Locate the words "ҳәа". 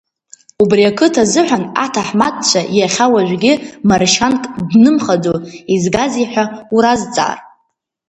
6.31-6.45